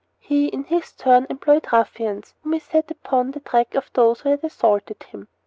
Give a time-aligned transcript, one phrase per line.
[0.17, 4.29] He, in his turn, employed ruffians whom he set upon the track of those who
[4.29, 5.27] had assaulted him.